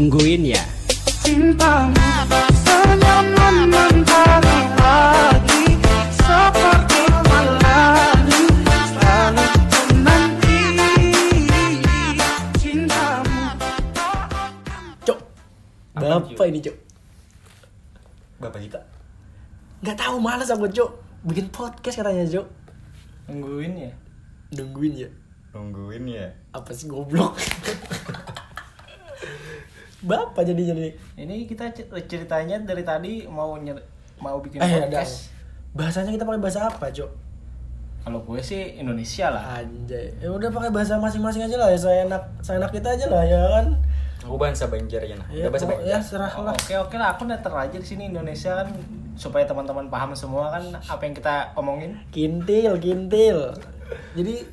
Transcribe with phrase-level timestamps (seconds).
[0.00, 0.64] Nungguin ya.
[1.20, 1.92] cintamu
[2.64, 5.76] Senyummu mentari lagi
[6.16, 8.40] Seperti lalu
[8.88, 10.56] Selalu menanti
[12.56, 13.44] Cintamu
[15.04, 15.20] Cok.
[15.92, 16.76] Bapak ini, Cok.
[18.40, 18.80] Bapak kita
[19.84, 20.90] Nggak tahu malas aku, Cok.
[21.28, 22.48] Bikin podcast katanya, Cok.
[23.28, 23.92] Nungguin ya.
[24.56, 25.12] Nungguin ya.
[25.52, 26.32] nungguin ya.
[26.56, 27.36] Apa sih goblok?
[30.00, 30.96] Bapak jadi jadi.
[31.14, 33.84] Ini kita cer- ceritanya dari tadi mau nyer-
[34.16, 35.28] mau bikin Eh, podcast.
[35.70, 37.10] Bahasanya kita pakai bahasa apa, Cok?
[38.00, 39.60] Kalau gue sih Indonesia lah.
[39.60, 40.08] Anjay.
[40.16, 41.76] Ya udah pakai bahasa masing-masing aja lah ya.
[41.76, 43.66] Saya enak, saya enak kita aja lah ya kan.
[44.20, 45.28] Aku bahasa Banjar aja nah.
[45.28, 46.00] Ya, Udah bahasa ya Banjar.
[46.00, 46.52] serah Oh, lah.
[46.54, 48.68] Oke oke lah, aku netter aja di sini Indonesia kan
[49.16, 51.92] supaya teman-teman paham semua kan apa yang kita omongin.
[52.10, 53.52] Kintil, kintil.
[54.12, 54.44] Jadi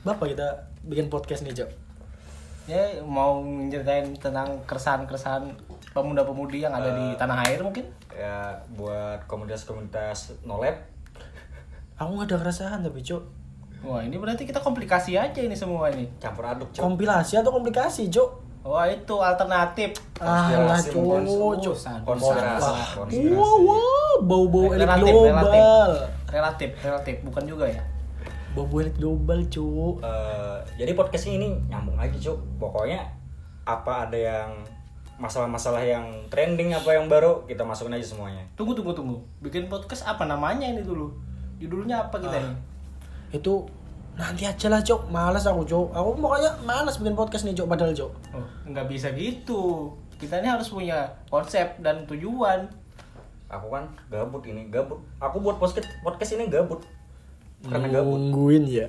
[0.00, 0.48] Bapak kita
[0.82, 1.70] bikin podcast nih, Cok.
[2.66, 5.54] Ya mau menceritain tentang keresahan-keresahan
[5.94, 7.86] pemuda-pemudi yang ada di tanah air mungkin.
[8.10, 10.82] Ya buat komunitas-komunitas nolep.
[11.96, 13.46] Aku nggak ada keresahan tapi, Cok.
[13.86, 16.10] Wah ini berarti kita komplikasi aja ini semua ini.
[16.18, 16.82] campur aduk cok.
[16.82, 18.30] Kompilasi atau komplikasi, Cok?
[18.66, 19.94] Wah itu alternatif.
[20.18, 20.80] Ah, lah,
[22.02, 22.66] konspirasi.
[22.66, 23.30] Wah, konspirasi.
[23.30, 25.90] wow, wow, bau-bau elit Relatif, global.
[26.26, 27.82] Relatif, relatif, bukan juga ya.
[28.56, 30.00] Bau-bau elit global, Cok.
[30.00, 32.40] Eh, jadi podcast ini nyambung aja cuk.
[32.56, 33.04] Pokoknya
[33.68, 34.50] apa ada yang
[35.20, 38.40] masalah-masalah yang trending apa yang baru kita masukin aja semuanya.
[38.56, 39.20] Tunggu, tunggu, tunggu.
[39.44, 41.12] Bikin podcast apa namanya ini dulu?
[41.60, 42.56] Judulnya apa kita ini?
[43.36, 43.68] Itu
[44.16, 45.12] nanti aja lah, Cok.
[45.12, 45.92] Malas aku, Cok.
[45.92, 47.68] Aku pokoknya malas bikin podcast nih, Cok.
[47.68, 48.12] Padahal, Cok.
[48.32, 49.92] Oh, nggak bisa gitu.
[50.16, 52.72] Kita ini harus punya konsep dan tujuan.
[53.52, 54.96] Aku kan gabut ini gabut.
[55.20, 56.80] Aku buat podcast podcast ini gabut.
[57.64, 58.20] Karena gabut.
[58.20, 58.86] Nungguin ya.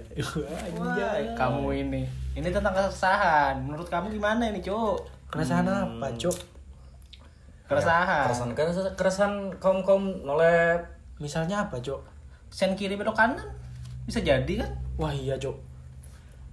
[0.75, 2.01] Wah, kamu ini.
[2.35, 3.63] Ini tentang keresahan.
[3.63, 5.07] Menurut kamu gimana ini, Cuk?
[5.31, 6.37] Keresahan apa, Cok?
[7.67, 8.25] Keresahan.
[8.31, 10.83] Keresahan keresahan, keresahan kaum kaum nolep.
[11.17, 11.99] Misalnya apa, Cok?
[12.53, 13.43] Sen kiri belok kanan.
[14.07, 14.71] Bisa jadi kan?
[14.95, 15.57] Wah iya, Cok.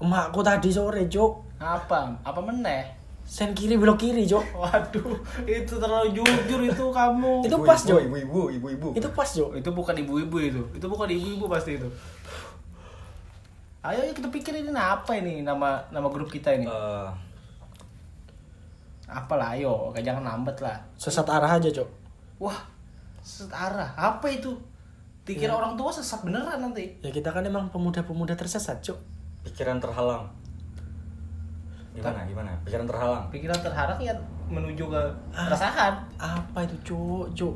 [0.03, 1.61] Emakku tadi sore, Cok.
[1.63, 2.19] Apa?
[2.25, 3.04] Apa meneh?
[3.25, 4.45] Sen kiri belok kiri, Cok.
[4.55, 5.17] Waduh,
[5.49, 7.41] itu terlalu jujur itu kamu.
[7.49, 8.01] Itu pas, Cok.
[8.05, 8.89] Ibu-ibu, ibu-ibu.
[8.93, 9.57] Itu pas, Cok.
[9.57, 10.63] itu bukan ibu-ibu itu.
[10.77, 11.89] Itu bukan ibu-ibu pasti itu.
[13.85, 16.65] Ayo kita pikir ini apa ini nama nama grup kita ini.
[16.65, 17.09] Eh,
[19.05, 20.77] Apalah ayo, kayak jangan lambat lah.
[20.97, 21.89] Sesat arah aja, Cok.
[22.41, 22.57] Wah,
[23.21, 23.93] setara.
[23.97, 24.57] Apa itu?
[25.25, 27.01] Dikira orang tua sesat beneran nanti.
[27.01, 28.99] Ya kita kan emang pemuda-pemuda tersesat, Cok.
[29.45, 30.33] pikiran terhalang.
[31.95, 32.19] Gimana?
[32.27, 32.51] Gimana?
[32.67, 33.25] Pikiran terhalang.
[33.31, 34.15] Pikiran terhalang ya
[34.51, 35.95] menuju ke keresahan.
[36.19, 37.25] Apa itu, Cok?
[37.33, 37.55] Cok.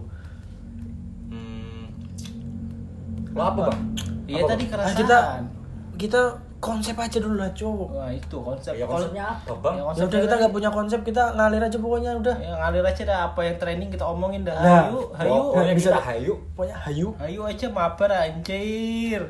[1.28, 1.84] Hmm.
[3.34, 3.80] Lo apa, Bang?
[4.30, 4.78] Iya tadi Bang?
[4.78, 4.96] Ah, keresahan.
[5.02, 5.18] kita
[5.98, 6.20] kita
[6.58, 7.88] konsep aja dulu lah, Cok.
[7.90, 8.72] Wah itu konsep.
[8.78, 9.74] Ya konsepnya apa, Bang?
[9.74, 12.36] Ya, Ya konsepnya udah kita nggak punya konsep, kita ngalir aja pokoknya udah.
[12.38, 14.54] Ya ngalir aja dah apa yang trending kita omongin dah.
[14.54, 15.34] Nah, Hayu, hayu.
[15.50, 16.34] Pokoknya bisa kita hayu.
[16.54, 17.08] Pokoknya hayu.
[17.18, 19.22] Hayu aja mabar anjir.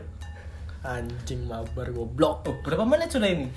[0.85, 2.45] Anjing mabar goblok.
[2.47, 3.49] Oh, berapa menit sudah ini?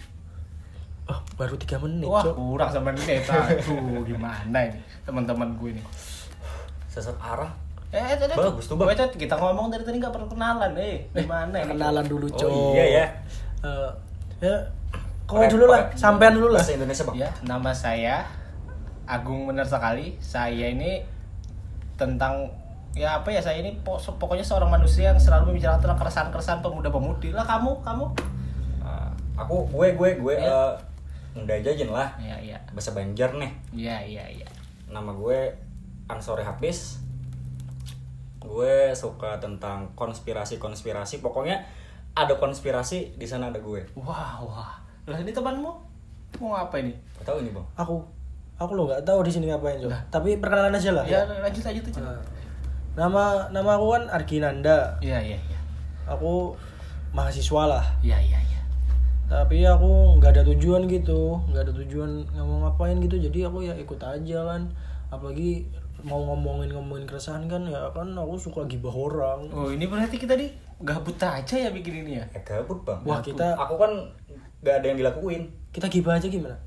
[1.11, 2.33] Oh, baru tiga menit, Wah, Cok.
[2.33, 3.27] kurang sama menit.
[3.27, 5.83] Aduh, gimana ini teman-teman gue ini.
[6.87, 7.51] Sesat arah.
[7.91, 8.87] Eh, eh, eh, Bagus tuh, Bang.
[8.95, 11.03] Kita ngomong dari tadi nggak perkenalan, eh.
[11.11, 11.75] Gimana ini?
[11.75, 12.51] Kenalan dulu, Oh, Cok.
[12.71, 13.05] iya ya.
[13.61, 13.89] Eh,
[14.39, 14.55] ya,
[15.27, 16.59] kau dulu lah, sampean dulu lah.
[16.59, 17.15] Bahasa Indonesia, Bang.
[17.17, 18.23] Ya, nama saya
[19.03, 20.15] Agung benar sekali.
[20.17, 21.03] Saya ini
[21.93, 22.47] tentang
[22.91, 27.31] ya apa ya saya ini po- pokoknya seorang manusia yang selalu membicarakan tentang keresahan-keresahan pemuda-pemudi
[27.31, 28.05] lah kamu kamu
[28.81, 29.07] Ah,
[29.37, 30.43] aku gue gue gue Ya.
[30.43, 30.71] eh
[31.33, 32.11] udah jajan lah.
[32.17, 33.51] ya ya Bahasa Banjar nih.
[33.71, 34.47] ya ya ya
[34.87, 35.39] Nama gue
[36.05, 36.99] Ansore Habis.
[38.37, 41.21] Gue suka tentang konspirasi-konspirasi.
[41.21, 41.61] Pokoknya
[42.11, 43.79] ada konspirasi di sana ada gue.
[43.95, 44.75] wah wah
[45.07, 45.71] lah ini temanmu
[46.37, 47.63] mau apa ini Gak tahu ini, Bang.
[47.75, 48.03] Aku
[48.55, 49.89] aku lo nggak tahu di sini ngapain, Cok.
[50.09, 51.03] Tapi perkenalan aja lah.
[51.03, 52.19] ya lanjut lanjut aja Nah,
[52.93, 54.99] nama nama aku kan Arginanda.
[54.99, 55.59] ya ya ya
[56.05, 56.51] Aku
[57.11, 57.85] mahasiswa lah.
[58.03, 58.50] ya ya ya
[59.31, 63.15] Tapi aku nggak ada tujuan gitu, nggak ada tujuan ngomong ngapain gitu.
[63.15, 64.67] Jadi aku ya ikut aja kan.
[65.07, 65.71] Apalagi
[66.03, 69.47] mau ngomongin ngomongin keresahan kan ya kan aku suka gibah orang.
[69.49, 70.49] oh ini berarti kita di
[70.81, 73.05] gabut aja ya bikin ini ya Ya gabut, Bang.
[73.05, 73.91] Wah, kita- Aku kan
[74.59, 75.45] gak ada yang dilakuin.
[75.69, 76.57] Kita gibah aja gimana?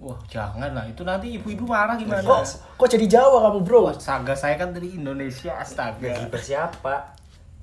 [0.00, 2.40] wah jangan lah itu nanti ibu-ibu marah gimana Kok
[2.80, 3.92] kok jadi Jawa kamu, Bro?
[4.00, 6.94] Saga saya kan dari Indonesia astaga Ngegibah siapa?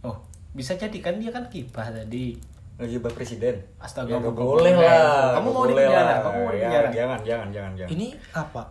[0.05, 0.13] Oh,
[0.53, 2.37] bisa jadi kan dia kan kibah tadi.
[2.77, 3.57] Ngegibah presiden.
[3.77, 5.33] Astaga, ya, gak boleh lah.
[5.33, 6.17] Kamu mau di boleh penjara, lah.
[6.21, 6.69] kamu mau di Ya.
[6.87, 7.89] Jangan, jangan, jangan, jangan.
[7.89, 8.61] Ini apa?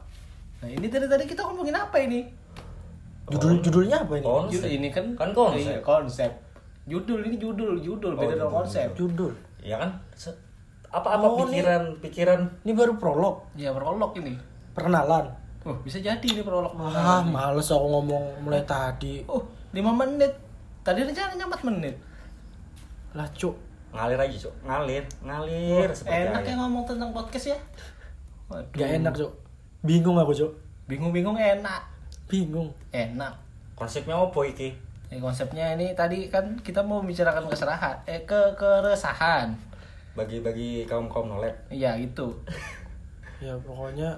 [0.57, 2.21] Nah, ini dari tadi kita ngomongin apa ini?
[3.27, 4.25] Judul judulnya apa ini?
[4.25, 4.53] Konsep.
[4.55, 5.67] Judul ini kan Kan konsep.
[5.69, 6.31] Iya, konsep.
[6.87, 8.89] Judul ini judul, judul Oh, beda dengan konsep.
[8.95, 9.35] Judul.
[9.59, 9.91] Ya kan?
[10.15, 10.39] Se-
[10.87, 13.43] Apa-apa Oh, ini- pikiran, pikiran Ini baru prolog.
[13.53, 14.39] Ya prolog ini.
[14.71, 15.27] perkenalan
[15.65, 19.43] Oh, bisa jadi ini prolog ah males aku ngomong mulai tadi Oh,
[19.73, 20.31] 5 menit.
[20.81, 21.97] Tadi rencananya 4 menit.
[23.11, 23.57] lah cuk
[23.91, 26.47] ngalir aja cok ngalir ngalir seperti Enak ayam.
[26.47, 27.59] ya ngomong tentang podcast ya.
[28.47, 28.71] Waduh.
[28.73, 29.33] gak enak cuk
[29.83, 30.53] bingung aku cuk
[30.87, 31.83] Bingung-bingung enak.
[32.27, 33.35] bingung Enak.
[33.75, 34.71] konsepnya apa iki
[35.07, 39.55] Ini konsepnya ini tadi kan kita mau bicarakan keserahan, eh ke keresahan.
[40.13, 42.35] bagi-bagi kaum kaum nolep Iya, gitu.
[43.39, 44.15] ya pokoknya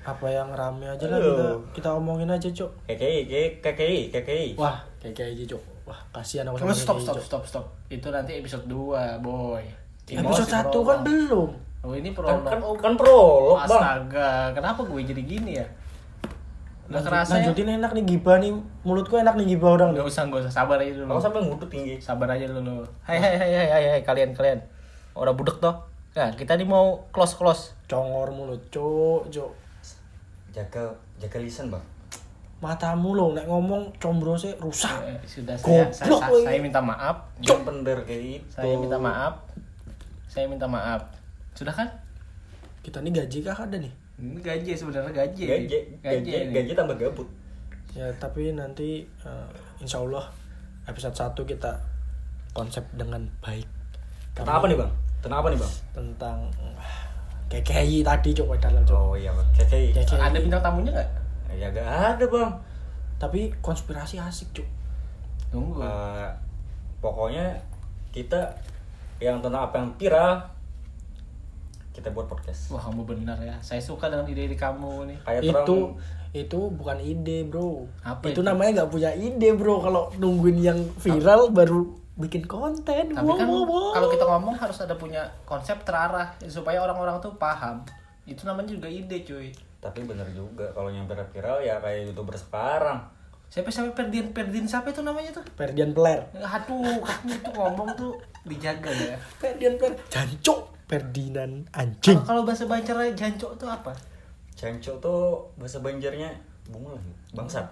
[0.00, 1.46] apa yang rame aja lah kita
[1.76, 3.28] kita omongin aja cuk KKI
[3.60, 7.64] KKI KKI wah kayak kayak aja cuk wah kasihan aku sama stop stop stop stop.
[7.88, 9.62] Itu nanti episode 2, boy.
[10.08, 11.50] episode satu kan belum
[11.80, 12.44] Oh, ini kan prolog.
[12.44, 15.66] kan, Oh, kan prolog bang Astaga, kenapa gue jadi gini ya?
[16.86, 17.36] Nggak Lanjut- kerasa ya?
[17.40, 18.50] lanjutin enak nih gibah nih
[18.82, 20.52] mulutku enak nih gibah orang Gak usah, gak usah.
[20.52, 21.06] Sabar aja dulu.
[21.08, 22.82] Kalau sampai ngudut tinggi Sabar aja dulu.
[23.00, 24.58] Hai hai hai hai hai, hai kalian kalian.
[25.12, 25.86] Orang budek toh.
[26.12, 27.62] Nah, kita nih mau close close.
[27.86, 29.50] congor mulut cuk cuk
[30.48, 31.82] jaga jaga lisan bang
[32.60, 36.42] matamu lo nek ngomong combro sih rusak Eh, sudah saya, saya, Goblok, saya, woy.
[36.44, 37.16] saya minta maaf.
[37.40, 39.34] jangan bener kayak gitu Saya minta maaf.
[40.26, 41.02] Saya minta maaf.
[41.52, 41.88] Sudah kan?
[42.80, 45.44] kita nih gaji kah ada nih Ini gaji sebenarnya gaji.
[45.44, 46.48] gaji gaji ini.
[46.50, 47.28] gaji tambah gabut
[47.90, 49.48] ya tapi nanti eh,
[49.78, 50.24] insya Allah
[50.86, 51.76] episode 1 kita
[52.50, 53.68] konsep dengan baik
[54.32, 56.38] tentang apa nih bang tentang apa nih bang tentang
[56.72, 57.04] ah,
[57.48, 60.16] KKI tadi coba dalam coba oh iya bang KKI KKI.
[60.18, 61.08] Ada bintang tamunya nggak?
[61.52, 62.52] Ya gak ada bang
[63.16, 64.68] tapi konspirasi asik cuk
[65.50, 65.82] Tunggu.
[65.82, 66.30] Eh,
[67.02, 67.58] pokoknya
[68.14, 68.38] kita
[69.18, 70.38] yang tentang apa yang viral
[71.90, 73.58] kita buat podcast Wah kamu benar ya.
[73.60, 75.18] Saya suka dengan ide-ide kamu nih.
[75.26, 75.98] kayak itu terang
[76.30, 78.46] itu bukan ide bro Apa itu, itu?
[78.46, 83.48] namanya nggak punya ide bro kalau nungguin yang viral baru bikin konten Tapi Wow, kan
[83.50, 83.90] wow, wow.
[83.90, 87.82] kalau kita ngomong harus ada punya konsep terarah supaya orang-orang tuh paham.
[88.22, 89.50] Itu namanya juga ide cuy.
[89.80, 93.00] Tapi bener juga kalau yang viral viral ya kayak youtuber sekarang.
[93.50, 95.42] Siapa sampai Perdian Perdian siapa itu namanya tuh?
[95.58, 98.12] Ferdian Peler Aduh, kamu tuh ngomong tuh
[98.44, 99.18] dijaga ya.
[99.36, 102.14] Ferdian Peler jancok Ferdinand anjing.
[102.20, 103.90] Kalau kalau bahasa Banjar jancok itu apa?
[104.54, 105.20] Jancok tuh
[105.58, 106.30] bahasa Banjarnya
[106.66, 107.66] bunga lagi bangsat.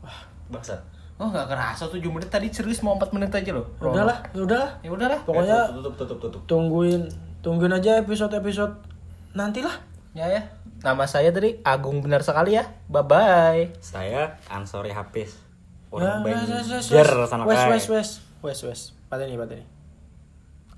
[0.00, 0.20] Wah.
[0.48, 0.80] Bangsat.
[1.16, 3.64] Oh nggak kerasa 7 menit tadi serius mau 4 menit aja loh.
[3.78, 5.20] Udahlah ya udahlah Ya udahlah.
[5.22, 7.06] pokoknya Eh, tutup tutup tutup tungguin
[7.40, 8.74] tungguin aja episode episode
[9.32, 9.72] nantilah
[10.12, 10.42] Ya ya.
[10.84, 12.68] Nama saya tadi Agung benar sekali ya.
[12.88, 13.62] Bye bye.
[13.80, 15.52] saya Ansori Hafiz
[15.92, 18.08] ya orang wes wes Banjar sana wes wes wes
[18.40, 18.80] wes wes
[19.12, 19.64] pateni pateni